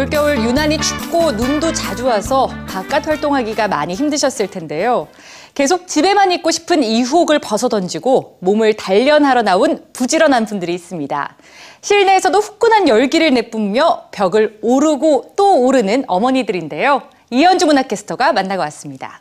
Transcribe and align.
올겨울 0.00 0.38
유난히 0.38 0.78
춥고 0.78 1.32
눈도 1.32 1.74
자주 1.74 2.06
와서 2.06 2.48
바깥 2.66 3.06
활동하기가 3.06 3.68
많이 3.68 3.92
힘드셨을 3.92 4.46
텐데요. 4.46 5.08
계속 5.54 5.86
집에만 5.86 6.32
있고 6.32 6.50
싶은 6.50 6.82
이 6.82 7.02
유혹을 7.02 7.38
벗어던지고 7.40 8.38
몸을 8.40 8.74
단련하러 8.74 9.42
나온 9.42 9.84
부지런한 9.92 10.46
분들이 10.46 10.72
있습니다. 10.72 11.36
실내에서도 11.82 12.38
후끈한 12.38 12.88
열기를 12.88 13.34
내뿜으며 13.34 14.04
벽을 14.10 14.58
오르고 14.62 15.34
또 15.36 15.60
오르는 15.60 16.04
어머니들인데요. 16.06 17.02
이현주 17.28 17.66
문학캐스터가 17.66 18.32
만나고 18.32 18.62
왔습니다. 18.62 19.20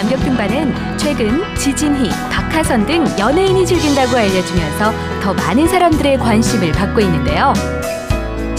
암벽 0.00 0.18
등반은 0.20 0.74
최근 0.98 1.42
지진희, 1.56 2.10
박하선 2.32 2.86
등 2.86 3.04
연예인이 3.20 3.64
즐긴다고 3.64 4.16
알려지면서 4.16 4.92
더 5.22 5.32
많은 5.32 5.68
사람들의 5.68 6.18
관심을 6.18 6.72
받고 6.72 7.00
있는데요. 7.00 7.75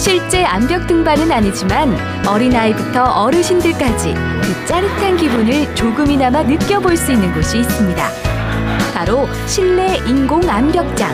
실제 0.07 0.45
암벽 0.45 0.88
등반은 0.88 1.29
아니지만 1.29 1.93
어린아이부터 2.25 3.03
어르신들까지 3.03 4.13
그 4.13 4.65
짜릿한 4.65 5.17
기분을 5.17 5.75
조금이나마 5.75 6.43
느껴볼 6.43 6.95
수 6.95 7.11
있는 7.11 7.34
곳이 7.34 7.59
있습니다. 7.59 8.09
바로 8.93 9.27
실내 9.48 9.98
인공 10.07 10.49
암벽장. 10.49 11.09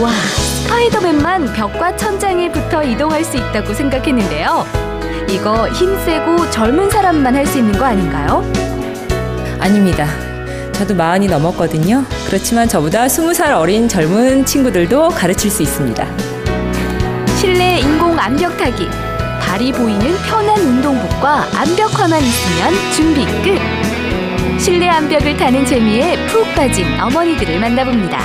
와, 0.00 0.10
스파이더맨만 0.10 1.52
벽과 1.52 1.94
천장에 1.94 2.50
붙어 2.50 2.82
이동할 2.82 3.22
수 3.22 3.36
있다고 3.36 3.74
생각했는데요. 3.74 4.64
이거 5.28 5.68
힘세고 5.68 6.50
젊은 6.50 6.88
사람만 6.88 7.36
할 7.36 7.46
수 7.46 7.58
있는 7.58 7.78
거 7.78 7.84
아닌가요? 7.84 8.50
아닙니다. 9.60 10.06
저도 10.72 10.94
마흔이 10.94 11.26
넘었거든요. 11.26 12.02
그렇지만 12.26 12.66
저보다 12.66 13.10
스무 13.10 13.34
살 13.34 13.52
어린 13.52 13.86
젊은 13.90 14.46
친구들도 14.46 15.10
가르칠 15.10 15.50
수 15.50 15.62
있습니다. 15.62 16.33
실내 17.44 17.78
인공 17.78 18.18
암벽 18.18 18.56
타기. 18.56 18.88
다리 19.42 19.70
보이는 19.70 20.16
편한 20.26 20.58
운동복과 20.58 21.46
암벽화만 21.54 22.18
있으면 22.22 22.72
준비 22.94 23.26
끝. 23.42 24.58
실내 24.58 24.88
암벽을 24.88 25.36
타는 25.36 25.66
재미에 25.66 26.26
푹 26.28 26.54
빠진 26.54 26.86
어머니들을 26.98 27.60
만나봅니다. 27.60 28.18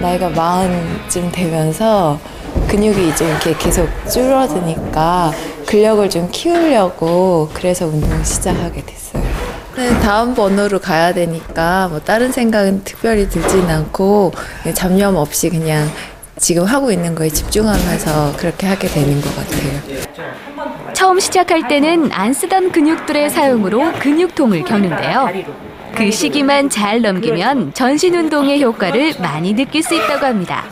나이가 0.00 0.30
마흔쯤 0.30 1.30
되면서 1.30 2.18
근육이 2.66 3.14
좀 3.14 3.28
이렇게 3.28 3.54
계속 3.56 3.88
줄어드니까 4.12 5.30
근력을 5.66 6.10
좀 6.10 6.28
키우려고 6.32 7.50
그래서 7.54 7.86
운동 7.86 8.20
시작하게 8.24 8.84
됐어요. 8.84 9.22
네, 9.76 9.90
다음 10.00 10.34
번호로 10.34 10.80
가야 10.80 11.14
되니까 11.14 11.86
뭐 11.86 12.00
다른 12.00 12.32
생각은 12.32 12.82
특별히 12.82 13.28
들진 13.28 13.70
않고 13.70 14.32
잡념 14.74 15.14
없이 15.14 15.50
그냥 15.50 15.88
지금 16.40 16.64
하고 16.64 16.90
있는 16.90 17.14
거에 17.14 17.28
집중하면서 17.28 18.36
그렇게 18.36 18.66
하게 18.66 18.88
되는 18.88 19.20
것 19.20 19.30
같아요. 19.36 20.00
처음 20.94 21.20
시작할 21.20 21.68
때는 21.68 22.10
안 22.12 22.32
쓰던 22.32 22.72
근육들의 22.72 23.30
사용으로 23.30 23.92
근육통을 23.92 24.64
겪는데요. 24.64 25.28
그 25.94 26.10
시기만 26.10 26.70
잘 26.70 27.02
넘기면 27.02 27.74
전신 27.74 28.14
운동의 28.14 28.62
효과를 28.62 29.14
많이 29.20 29.54
느낄 29.54 29.82
수 29.82 29.94
있다고 29.94 30.26
합니다. 30.26 30.64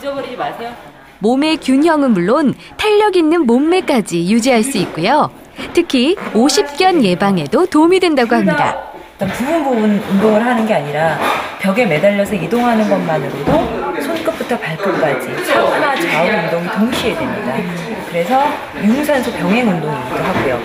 몸의 1.19 1.57
균형은 1.57 2.11
물론 2.11 2.55
탄력 2.77 3.15
있는 3.15 3.45
몸매까지 3.45 4.31
유지할 4.31 4.63
수 4.63 4.77
있고요. 4.79 5.29
특히 5.73 6.15
오십견 6.33 7.03
예방에도 7.03 7.65
도움이 7.67 7.99
된다고 7.99 8.35
합니다. 8.35 8.75
부분 9.19 9.63
부분 9.63 9.83
운동을 10.09 10.43
하는 10.43 10.65
게 10.65 10.73
아니라 10.73 11.19
벽에 11.59 11.85
매달려서 11.85 12.35
이동하는 12.35 12.89
것만으로도 12.89 13.78
손끝부터 14.01 14.57
발끝까지 14.57 15.45
상하 15.45 15.95
좌우 15.95 16.27
운동이 16.45 16.67
동시에 16.77 17.15
됩니다. 17.15 17.55
그래서 18.09 18.43
유무산소 18.83 19.31
병행 19.31 19.67
운동이기도 19.69 20.15
하고요. 20.15 20.59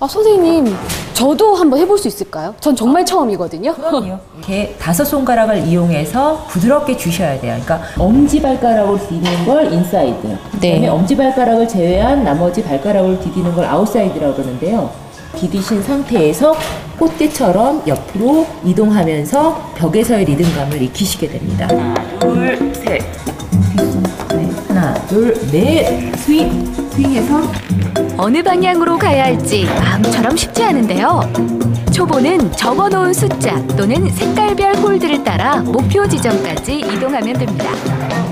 아, 0.00 0.06
선생님, 0.08 0.76
저도 1.14 1.54
한번 1.54 1.78
해볼 1.78 1.96
수 1.96 2.08
있을까요? 2.08 2.54
전 2.60 2.74
정말 2.76 3.06
처음이거든요. 3.06 3.74
이렇게 4.36 4.74
다섯 4.78 5.04
손가락을 5.04 5.58
이용해서 5.58 6.44
부드럽게 6.48 6.96
주셔야 6.96 7.40
돼요. 7.40 7.58
그러니까 7.64 7.80
엄지 7.96 8.42
발가락으로 8.42 8.98
디디는 8.98 9.46
걸 9.46 9.72
인사이드. 9.72 10.36
그다음에 10.52 10.88
엄지 10.88 11.16
발가락을 11.16 11.66
제외한 11.68 12.22
나머지 12.24 12.62
발가락으로 12.62 13.18
디디는 13.20 13.54
걸 13.54 13.64
아웃사이드라고 13.64 14.34
그러는데요. 14.34 14.90
디디신 15.36 15.82
상태에서 15.82 16.54
꽃대처럼 16.98 17.82
옆으로 17.86 18.46
이동하면서 18.64 19.72
벽에서의 19.76 20.24
리듬감을 20.26 20.80
익히시게 20.82 21.28
됩니다. 21.28 21.66
하나, 21.68 21.94
둘, 22.18 22.74
셋. 22.74 23.02
네, 24.30 24.50
하나, 24.68 24.94
둘, 25.06 25.34
넷. 25.50 26.14
스윙. 26.16 26.72
스윙해서 26.94 27.40
어느 28.16 28.40
방향으로 28.42 28.96
가야 28.96 29.24
할지 29.24 29.64
마음처럼 29.66 30.36
쉽지 30.36 30.62
않은데요. 30.62 31.20
초보는 31.92 32.52
적어놓은 32.52 33.12
숫자 33.12 33.60
또는 33.76 34.08
색깔별 34.10 34.76
홀드를 34.76 35.24
따라 35.24 35.56
목표 35.56 36.06
지점까지 36.08 36.78
이동하면 36.80 37.34
됩니다. 37.36 37.70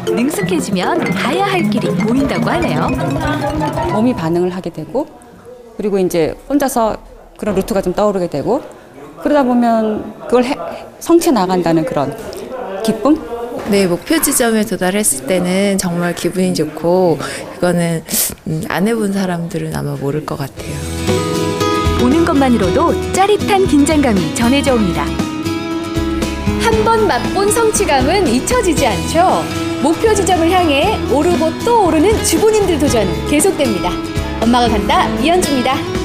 능숙해지면 0.07 1.05
가야 1.13 1.45
할 1.47 1.69
길이 1.71 1.89
보인다고 1.89 2.49
하네요. 2.51 2.89
몸이 3.93 4.15
반응을 4.15 4.51
하게 4.55 4.71
되고 4.71 5.07
그리고 5.77 5.99
이제 5.99 6.35
혼자서 6.49 6.97
그런 7.39 7.55
루트가 7.55 7.83
좀 7.83 7.93
떠오르게 7.95 8.29
되고 8.29 8.63
그러다 9.23 9.43
보면 9.45 10.15
그걸 10.27 10.45
해- 10.45 10.57
성취해 11.01 11.33
나간다는 11.33 11.85
그런 11.85 12.17
기쁨? 12.85 13.17
네, 13.71 13.87
목표 13.87 14.21
지점에 14.21 14.65
도달했을 14.65 15.27
때는 15.27 15.79
정말 15.79 16.15
기분이 16.15 16.53
좋고 16.55 17.19
그거는 17.55 18.03
음, 18.49 18.63
안 18.69 18.89
해본 18.89 19.13
사람들은 19.13 19.75
아마 19.77 19.93
모를 19.95 20.27
것 20.27 20.37
같아요. 20.37 20.75
보는 22.01 22.25
것만으로도 22.25 23.13
짜릿한 23.13 23.67
긴장감이 23.69 24.35
전해져 24.35 24.75
옵니다. 24.75 25.05
한 26.61 26.85
번 26.85 27.07
맛본 27.07 27.51
성취감은 27.51 28.27
잊혀지지 28.27 28.85
않죠. 28.87 29.45
목표 29.83 30.13
지점을 30.15 30.51
향해 30.51 30.99
오르고 31.13 31.59
또 31.65 31.87
오르는 31.87 32.25
주부님들 32.25 32.79
도전 32.81 33.07
계속됩니다. 33.29 33.91
엄마가 34.43 34.69
간다 34.69 35.09
이현주입니다. 35.21 35.93